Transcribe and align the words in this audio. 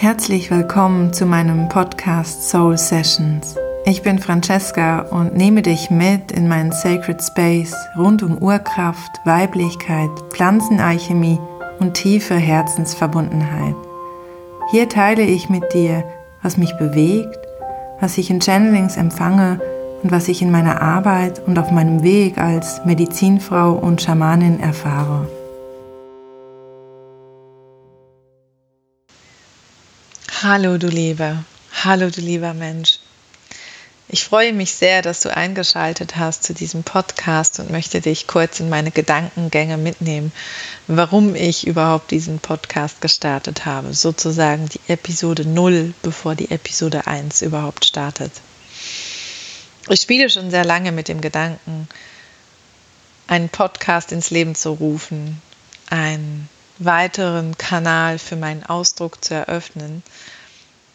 Herzlich 0.00 0.50
willkommen 0.50 1.12
zu 1.12 1.26
meinem 1.26 1.68
Podcast 1.68 2.48
Soul 2.48 2.78
Sessions. 2.78 3.54
Ich 3.84 4.00
bin 4.00 4.18
Francesca 4.18 5.00
und 5.00 5.36
nehme 5.36 5.60
dich 5.60 5.90
mit 5.90 6.32
in 6.32 6.48
meinen 6.48 6.72
Sacred 6.72 7.22
Space 7.22 7.74
rund 7.98 8.22
um 8.22 8.38
Urkraft, 8.38 9.10
Weiblichkeit, 9.26 10.08
Pflanzenalchemie 10.30 11.38
und 11.80 11.92
tiefe 11.92 12.34
Herzensverbundenheit. 12.34 13.74
Hier 14.70 14.88
teile 14.88 15.24
ich 15.24 15.50
mit 15.50 15.74
dir, 15.74 16.02
was 16.40 16.56
mich 16.56 16.72
bewegt, 16.78 17.38
was 18.00 18.16
ich 18.16 18.30
in 18.30 18.40
Channelings 18.40 18.96
empfange 18.96 19.60
und 20.02 20.10
was 20.10 20.28
ich 20.28 20.40
in 20.40 20.50
meiner 20.50 20.80
Arbeit 20.80 21.42
und 21.46 21.58
auf 21.58 21.70
meinem 21.70 22.02
Weg 22.02 22.38
als 22.38 22.82
Medizinfrau 22.86 23.72
und 23.72 24.00
Schamanin 24.00 24.60
erfahre. 24.60 25.28
Hallo 30.42 30.78
du 30.78 30.86
Lieber, 30.86 31.44
hallo 31.84 32.08
du 32.08 32.22
lieber 32.22 32.54
Mensch. 32.54 33.00
Ich 34.08 34.24
freue 34.24 34.54
mich 34.54 34.72
sehr, 34.72 35.02
dass 35.02 35.20
du 35.20 35.36
eingeschaltet 35.36 36.16
hast 36.16 36.44
zu 36.44 36.54
diesem 36.54 36.82
Podcast 36.82 37.60
und 37.60 37.70
möchte 37.70 38.00
dich 38.00 38.26
kurz 38.26 38.58
in 38.58 38.70
meine 38.70 38.90
Gedankengänge 38.90 39.76
mitnehmen, 39.76 40.32
warum 40.86 41.34
ich 41.34 41.66
überhaupt 41.66 42.10
diesen 42.10 42.38
Podcast 42.38 43.02
gestartet 43.02 43.66
habe. 43.66 43.92
Sozusagen 43.92 44.66
die 44.70 44.80
Episode 44.88 45.46
0, 45.46 45.92
bevor 46.00 46.34
die 46.34 46.50
Episode 46.50 47.06
1 47.06 47.42
überhaupt 47.42 47.84
startet. 47.84 48.32
Ich 49.90 50.00
spiele 50.00 50.30
schon 50.30 50.50
sehr 50.50 50.64
lange 50.64 50.90
mit 50.90 51.08
dem 51.08 51.20
Gedanken, 51.20 51.86
einen 53.26 53.50
Podcast 53.50 54.10
ins 54.10 54.30
Leben 54.30 54.54
zu 54.54 54.70
rufen, 54.70 55.42
einen 55.90 56.48
weiteren 56.80 57.56
Kanal 57.58 58.18
für 58.18 58.36
meinen 58.36 58.64
Ausdruck 58.64 59.22
zu 59.24 59.34
eröffnen, 59.34 60.02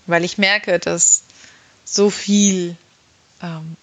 weil 0.07 0.23
ich 0.23 0.37
merke, 0.37 0.79
dass 0.79 1.23
so 1.85 2.09
viel 2.09 2.75
ähm, 3.41 3.77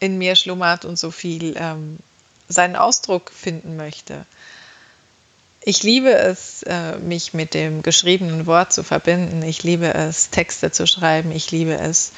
in 0.00 0.18
mir 0.18 0.34
schlummert 0.34 0.84
und 0.84 0.98
so 0.98 1.10
viel 1.10 1.54
ähm, 1.56 1.98
seinen 2.48 2.74
Ausdruck 2.76 3.30
finden 3.30 3.76
möchte. 3.76 4.26
Ich 5.64 5.84
liebe 5.84 6.12
es, 6.12 6.64
äh, 6.64 6.98
mich 6.98 7.34
mit 7.34 7.54
dem 7.54 7.82
geschriebenen 7.82 8.46
Wort 8.46 8.72
zu 8.72 8.82
verbinden. 8.82 9.42
Ich 9.44 9.62
liebe 9.62 9.94
es, 9.94 10.30
Texte 10.30 10.72
zu 10.72 10.86
schreiben. 10.88 11.30
Ich 11.30 11.52
liebe 11.52 11.74
es, 11.74 12.12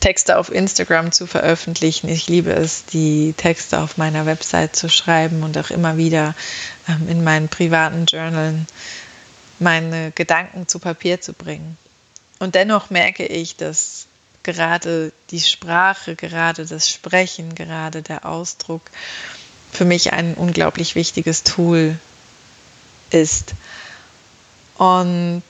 Texte 0.00 0.38
auf 0.38 0.52
Instagram 0.52 1.12
zu 1.12 1.26
veröffentlichen. 1.26 2.08
Ich 2.08 2.28
liebe 2.28 2.52
es, 2.52 2.84
die 2.84 3.34
Texte 3.36 3.80
auf 3.80 3.96
meiner 3.96 4.26
Website 4.26 4.76
zu 4.76 4.88
schreiben 4.88 5.42
und 5.42 5.56
auch 5.58 5.70
immer 5.70 5.96
wieder 5.96 6.34
ähm, 6.88 7.08
in 7.08 7.24
meinen 7.24 7.48
privaten 7.48 8.06
Journalen 8.06 8.66
meine 9.58 10.12
Gedanken 10.12 10.68
zu 10.68 10.78
Papier 10.78 11.20
zu 11.20 11.32
bringen. 11.32 11.76
Und 12.38 12.54
dennoch 12.54 12.90
merke 12.90 13.26
ich, 13.26 13.56
dass 13.56 14.06
gerade 14.42 15.12
die 15.30 15.40
Sprache, 15.40 16.14
gerade 16.14 16.66
das 16.66 16.90
Sprechen, 16.90 17.54
gerade 17.54 18.02
der 18.02 18.26
Ausdruck 18.26 18.82
für 19.72 19.84
mich 19.84 20.12
ein 20.12 20.34
unglaublich 20.34 20.94
wichtiges 20.94 21.42
Tool 21.42 21.98
ist. 23.10 23.54
Und 24.78 25.42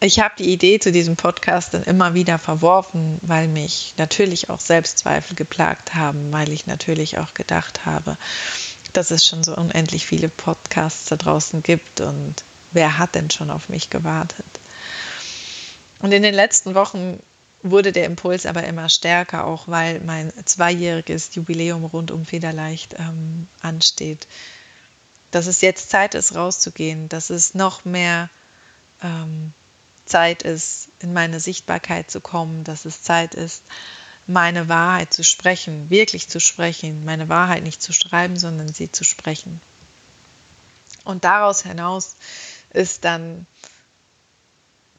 ich 0.00 0.18
habe 0.18 0.34
die 0.38 0.50
Idee 0.50 0.78
zu 0.78 0.92
diesem 0.92 1.16
Podcast 1.16 1.74
dann 1.74 1.82
immer 1.82 2.14
wieder 2.14 2.38
verworfen, 2.38 3.18
weil 3.22 3.48
mich 3.48 3.94
natürlich 3.98 4.48
auch 4.48 4.60
Selbstzweifel 4.60 5.36
geplagt 5.36 5.94
haben, 5.94 6.32
weil 6.32 6.50
ich 6.52 6.66
natürlich 6.66 7.18
auch 7.18 7.34
gedacht 7.34 7.84
habe, 7.84 8.16
dass 8.94 9.10
es 9.10 9.26
schon 9.26 9.44
so 9.44 9.54
unendlich 9.54 10.06
viele 10.06 10.30
Podcasts 10.30 11.06
da 11.06 11.16
draußen 11.16 11.62
gibt 11.62 12.00
und 12.00 12.34
wer 12.72 12.98
hat 12.98 13.14
denn 13.14 13.30
schon 13.30 13.50
auf 13.50 13.68
mich 13.68 13.90
gewartet? 13.90 14.46
Und 16.00 16.12
in 16.12 16.22
den 16.22 16.34
letzten 16.34 16.74
Wochen 16.74 17.20
wurde 17.62 17.92
der 17.92 18.06
Impuls 18.06 18.46
aber 18.46 18.64
immer 18.64 18.88
stärker, 18.88 19.44
auch 19.44 19.68
weil 19.68 20.00
mein 20.00 20.32
zweijähriges 20.46 21.34
Jubiläum 21.34 21.84
rund 21.84 22.10
um 22.10 22.24
Federleicht 22.24 22.94
ähm, 22.98 23.48
ansteht. 23.60 24.26
Dass 25.30 25.46
es 25.46 25.60
jetzt 25.60 25.90
Zeit 25.90 26.14
ist, 26.14 26.34
rauszugehen, 26.34 27.10
dass 27.10 27.28
es 27.28 27.54
noch 27.54 27.84
mehr 27.84 28.30
ähm, 29.02 29.52
Zeit 30.10 30.42
ist, 30.42 30.88
in 31.00 31.12
meine 31.12 31.40
Sichtbarkeit 31.40 32.10
zu 32.10 32.20
kommen, 32.20 32.64
dass 32.64 32.84
es 32.84 33.02
Zeit 33.02 33.34
ist, 33.34 33.62
meine 34.26 34.68
Wahrheit 34.68 35.12
zu 35.12 35.24
sprechen, 35.24 35.90
wirklich 35.90 36.28
zu 36.28 36.40
sprechen, 36.40 37.04
meine 37.04 37.28
Wahrheit 37.28 37.62
nicht 37.62 37.82
zu 37.82 37.92
schreiben, 37.92 38.36
sondern 38.36 38.68
sie 38.68 38.92
zu 38.92 39.04
sprechen. 39.04 39.60
Und 41.04 41.24
daraus 41.24 41.62
hinaus 41.62 42.16
ist 42.70 43.04
dann 43.04 43.46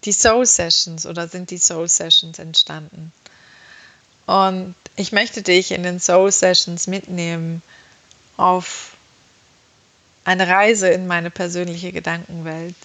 die 0.03 0.11
Soul 0.11 0.45
Sessions 0.45 1.05
oder 1.05 1.27
sind 1.27 1.51
die 1.51 1.57
Soul 1.57 1.87
Sessions 1.87 2.39
entstanden. 2.39 3.13
Und 4.25 4.75
ich 4.95 5.11
möchte 5.11 5.41
dich 5.41 5.71
in 5.71 5.83
den 5.83 5.99
Soul 5.99 6.31
Sessions 6.31 6.87
mitnehmen 6.87 7.61
auf 8.37 8.95
eine 10.23 10.47
Reise 10.47 10.89
in 10.89 11.07
meine 11.07 11.29
persönliche 11.29 11.91
Gedankenwelt, 11.91 12.75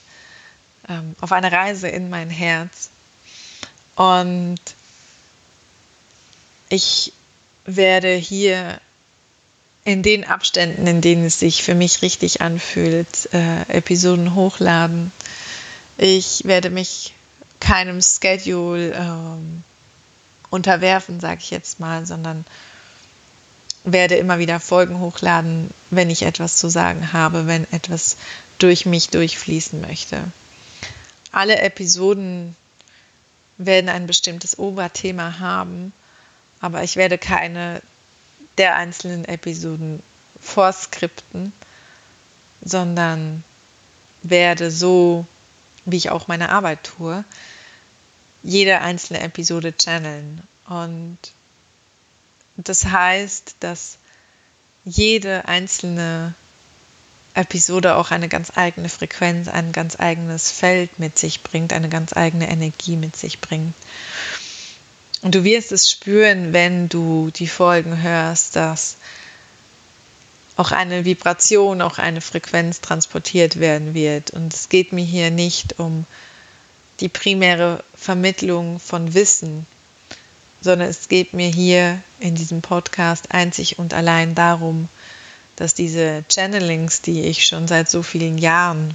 ähm, 0.89 1.17
auf 1.21 1.33
eine 1.33 1.53
Reise 1.53 1.89
in 1.89 2.11
mein 2.11 2.31
Herz. 2.31 2.91
Und 3.95 4.61
ich 6.69 7.13
werde 7.65 8.15
hier 8.15 8.81
in 9.85 10.03
den 10.03 10.25
Abständen, 10.25 10.87
in 10.87 11.01
denen 11.01 11.25
es 11.25 11.39
sich 11.39 11.63
für 11.63 11.75
mich 11.75 12.03
richtig 12.03 12.41
anfühlt, 12.41 13.33
äh, 13.33 13.63
Episoden 13.69 14.35
hochladen. 14.35 15.13
Ich 15.97 16.45
werde 16.45 16.71
mich 16.71 17.15
keinem 17.61 18.01
Schedule 18.03 18.93
ähm, 18.93 19.63
unterwerfen, 20.51 21.21
sage 21.21 21.41
ich 21.41 21.51
jetzt 21.51 21.81
mal, 21.81 22.05
sondern 22.05 22.45
werde 23.85 24.17
immer 24.17 24.39
wieder 24.39 24.59
Folgen 24.59 24.99
hochladen, 24.99 25.71
wenn 25.91 26.11
ich 26.11 26.23
etwas 26.23 26.57
zu 26.57 26.69
sagen 26.69 27.13
habe, 27.13 27.47
wenn 27.47 27.73
etwas 27.73 28.17
durch 28.59 28.87
mich 28.87 29.11
durchfließen 29.11 29.81
möchte. 29.81 30.25
Alle 31.33 31.59
Episoden 31.59 32.57
werden 33.59 33.89
ein 33.89 34.07
bestimmtes 34.07 34.59
Oberthema 34.59 35.39
haben, 35.39 35.93
aber 36.61 36.83
ich 36.83 36.97
werde 36.97 37.19
keine 37.19 37.83
der 38.59 38.77
einzelnen 38.77 39.25
Episoden 39.25 40.03
vorskripten, 40.41 41.53
sondern 42.65 43.45
werde 44.23 44.71
so, 44.71 45.27
wie 45.85 45.97
ich 45.97 46.11
auch 46.11 46.29
meine 46.29 46.51
Arbeit 46.51 46.85
tue, 46.85 47.25
jede 48.43 48.81
einzelne 48.81 49.21
Episode 49.21 49.75
channeln. 49.77 50.43
Und 50.67 51.19
das 52.57 52.87
heißt, 52.87 53.57
dass 53.61 53.99
jede 54.85 55.47
einzelne 55.47 56.35
Episode 57.37 57.97
auch 57.97 58.11
eine 58.11 58.29
ganz 58.29 58.53
eigene 58.57 58.89
Frequenz, 58.89 59.49
ein 59.49 59.73
ganz 59.73 59.99
eigenes 60.01 60.51
Feld 60.51 60.99
mit 60.99 61.19
sich 61.19 61.43
bringt, 61.43 61.73
eine 61.73 61.89
ganz 61.89 62.17
eigene 62.17 62.49
Energie 62.49 62.97
mit 62.97 63.17
sich 63.17 63.41
bringt. 63.41 63.75
Und 65.23 65.35
du 65.35 65.45
wirst 65.45 65.73
es 65.73 65.91
spüren, 65.91 66.53
wenn 66.53 66.89
du 66.89 67.31
die 67.35 67.49
Folgen 67.49 68.03
hörst, 68.03 68.57
dass 68.57 68.97
auch 70.57 70.73
eine 70.73 71.05
Vibration, 71.05 71.83
auch 71.83 71.99
eine 71.99 72.21
Frequenz 72.21 72.81
transportiert 72.81 73.61
werden 73.61 73.95
wird. 73.95 74.31
Und 74.31 74.55
es 74.55 74.69
geht 74.69 74.93
mir 74.93 75.05
hier 75.05 75.31
nicht 75.31 75.79
um 75.79 76.07
die 77.01 77.09
primäre 77.09 77.85
Vermittlung 77.95 78.81
von 78.81 79.13
Wissen, 79.13 79.67
sondern 80.63 80.89
es 80.89 81.09
geht 81.09 81.35
mir 81.35 81.49
hier 81.49 82.01
in 82.19 82.35
diesem 82.35 82.63
Podcast 82.63 83.33
einzig 83.33 83.79
und 83.79 83.93
allein 83.93 84.35
darum, 84.35 84.89
dass 85.57 85.75
diese 85.75 86.25
Channelings, 86.29 87.01
die 87.01 87.23
ich 87.23 87.47
schon 87.47 87.67
seit 87.67 87.91
so 87.91 88.03
vielen 88.03 88.39
Jahren 88.39 88.95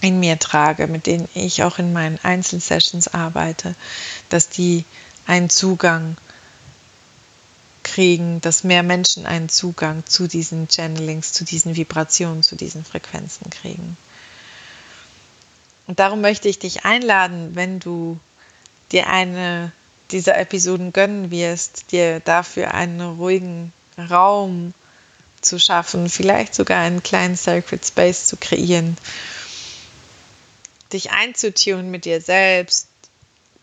in 0.00 0.20
mir 0.20 0.38
trage, 0.38 0.86
mit 0.86 1.06
denen 1.06 1.28
ich 1.34 1.62
auch 1.62 1.78
in 1.78 1.92
meinen 1.92 2.18
Einzelsessions 2.22 3.08
arbeite, 3.08 3.74
dass 4.28 4.48
die 4.48 4.84
einen 5.26 5.50
Zugang 5.50 6.16
kriegen, 7.82 8.40
dass 8.40 8.64
mehr 8.64 8.82
Menschen 8.82 9.26
einen 9.26 9.48
Zugang 9.48 10.04
zu 10.06 10.26
diesen 10.26 10.68
Channelings, 10.68 11.32
zu 11.32 11.44
diesen 11.44 11.76
Vibrationen, 11.76 12.42
zu 12.42 12.56
diesen 12.56 12.84
Frequenzen 12.84 13.50
kriegen. 13.50 13.96
Und 15.86 15.98
darum 15.98 16.20
möchte 16.20 16.48
ich 16.48 16.58
dich 16.58 16.84
einladen, 16.84 17.54
wenn 17.54 17.80
du 17.80 18.18
dir 18.92 19.08
eine 19.08 19.72
dieser 20.10 20.38
Episoden 20.38 20.92
gönnen 20.92 21.30
wirst, 21.30 21.92
dir 21.92 22.20
dafür 22.20 22.74
einen 22.74 23.00
ruhigen 23.00 23.72
Raum 23.98 24.74
zu 25.40 25.58
schaffen, 25.58 26.08
vielleicht 26.08 26.54
sogar 26.54 26.80
einen 26.80 27.02
kleinen 27.02 27.36
Sacred 27.36 27.84
Space 27.84 28.26
zu 28.26 28.36
kreieren, 28.36 28.96
dich 30.92 31.10
einzutun 31.10 31.90
mit 31.90 32.04
dir 32.04 32.20
selbst, 32.20 32.88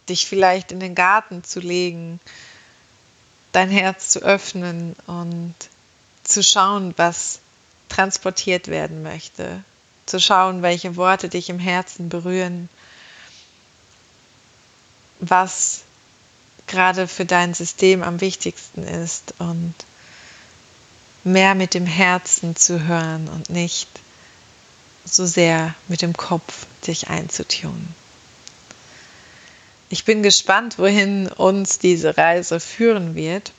dich 0.10 0.26
vielleicht 0.26 0.72
in 0.72 0.80
den 0.80 0.96
Garten 0.96 1.44
zu 1.44 1.60
legen, 1.60 2.20
dein 3.52 3.70
Herz 3.70 4.10
zu 4.10 4.22
öffnen 4.22 4.96
und 5.08 5.56
zu 6.24 6.44
schauen, 6.44 6.94
was 6.98 7.40
transportiert 7.90 8.68
werden 8.68 9.04
möchte, 9.04 9.64
zu 10.06 10.20
schauen, 10.20 10.62
welche 10.62 10.96
Worte 10.96 11.30
dich 11.30 11.50
im 11.50 11.60
Herzen 11.60 12.10
berühren, 12.10 12.70
was 15.20 15.82
gerade 16.68 17.08
für 17.08 17.26
dein 17.26 17.54
System 17.54 18.04
am 18.04 18.22
wichtigsten 18.22 18.84
ist 18.84 19.34
und 19.40 19.74
mehr 21.28 21.56
mit 21.56 21.74
dem 21.74 21.86
Herzen 21.86 22.56
zu 22.56 22.88
hören 22.88 23.28
und 23.28 23.50
nicht 23.50 23.90
so 25.06 25.26
sehr 25.26 25.76
mit 25.88 26.02
dem 26.02 26.16
Kopf 26.16 26.66
dich 26.86 27.10
einzutun. 27.10 27.88
Ich 29.90 30.04
bin 30.04 30.22
gespannt, 30.24 30.80
wohin 30.80 31.28
uns 31.28 31.80
diese 31.80 32.18
Reise 32.18 32.60
führen 32.60 33.16
wird. 33.16 33.54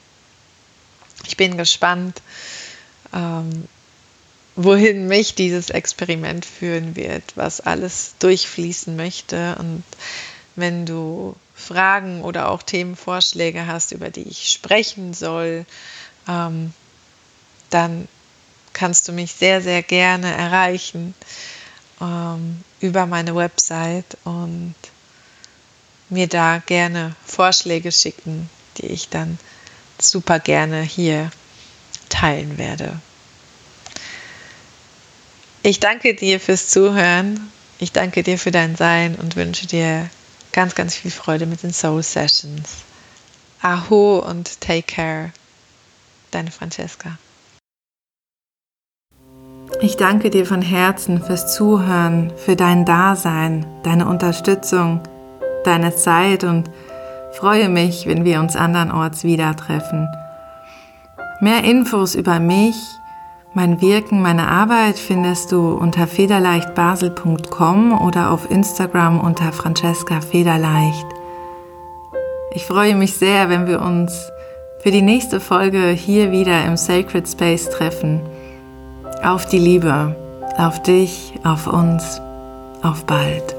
Ich 1.26 1.36
bin 1.36 1.56
gespannt, 1.56 2.20
ähm, 3.14 3.66
wohin 4.56 5.06
mich 5.06 5.34
dieses 5.34 5.70
Experiment 5.70 6.44
führen 6.44 6.96
wird, 6.96 7.22
was 7.36 7.60
alles 7.60 8.14
durchfließen 8.18 8.94
möchte. 8.96 9.56
Und 9.58 9.84
wenn 10.56 10.84
du 10.84 11.34
Fragen 11.54 12.22
oder 12.22 12.50
auch 12.50 12.62
Themenvorschläge 12.62 13.66
hast, 13.66 13.92
über 13.92 14.10
die 14.10 14.24
ich 14.24 14.50
sprechen 14.50 15.14
soll, 15.14 15.64
ähm, 16.28 16.74
dann 17.70 18.08
kannst 18.72 19.08
du 19.08 19.12
mich 19.12 19.32
sehr, 19.32 19.60
sehr 19.60 19.82
gerne 19.82 20.32
erreichen 20.32 21.14
ähm, 22.00 22.62
über 22.80 23.06
meine 23.06 23.34
Website 23.34 24.16
und 24.24 24.74
mir 26.08 26.28
da 26.28 26.62
gerne 26.64 27.14
Vorschläge 27.26 27.92
schicken, 27.92 28.48
die 28.78 28.86
ich 28.86 29.08
dann 29.08 29.38
super 30.00 30.38
gerne 30.38 30.80
hier 30.82 31.30
teilen 32.08 32.56
werde. 32.56 33.00
Ich 35.62 35.80
danke 35.80 36.14
dir 36.14 36.40
fürs 36.40 36.68
Zuhören. 36.68 37.50
Ich 37.78 37.92
danke 37.92 38.22
dir 38.22 38.38
für 38.38 38.50
dein 38.50 38.76
Sein 38.76 39.16
und 39.16 39.36
wünsche 39.36 39.66
dir 39.66 40.08
ganz, 40.52 40.74
ganz 40.74 40.96
viel 40.96 41.10
Freude 41.10 41.46
mit 41.46 41.62
den 41.62 41.72
Soul 41.72 42.02
Sessions. 42.02 42.68
Aho 43.60 44.18
und 44.18 44.60
take 44.60 44.82
care. 44.82 45.32
Deine 46.30 46.50
Francesca. 46.50 47.18
Ich 49.80 49.96
danke 49.96 50.28
dir 50.30 50.44
von 50.44 50.60
Herzen 50.60 51.22
fürs 51.22 51.54
Zuhören, 51.54 52.32
für 52.34 52.56
dein 52.56 52.84
Dasein, 52.84 53.64
deine 53.84 54.08
Unterstützung, 54.08 55.00
deine 55.64 55.94
Zeit 55.94 56.42
und 56.42 56.68
freue 57.34 57.68
mich, 57.68 58.08
wenn 58.08 58.24
wir 58.24 58.40
uns 58.40 58.56
andernorts 58.56 59.22
wieder 59.22 59.54
treffen. 59.54 60.08
Mehr 61.40 61.62
Infos 61.62 62.16
über 62.16 62.40
mich, 62.40 62.74
mein 63.54 63.80
Wirken, 63.80 64.20
meine 64.20 64.48
Arbeit 64.48 64.98
findest 64.98 65.52
du 65.52 65.74
unter 65.74 66.08
federleichtbasel.com 66.08 68.00
oder 68.00 68.32
auf 68.32 68.50
Instagram 68.50 69.20
unter 69.20 69.52
Francesca 69.52 70.20
Federleicht. 70.20 71.06
Ich 72.52 72.66
freue 72.66 72.96
mich 72.96 73.14
sehr, 73.14 73.48
wenn 73.48 73.68
wir 73.68 73.80
uns 73.80 74.28
für 74.80 74.90
die 74.90 75.02
nächste 75.02 75.38
Folge 75.38 75.90
hier 75.90 76.32
wieder 76.32 76.64
im 76.64 76.76
Sacred 76.76 77.28
Space 77.28 77.70
treffen. 77.70 78.22
Auf 79.22 79.46
die 79.46 79.58
Liebe, 79.58 80.14
auf 80.56 80.80
dich, 80.82 81.34
auf 81.42 81.66
uns, 81.66 82.20
auf 82.82 83.04
bald. 83.04 83.57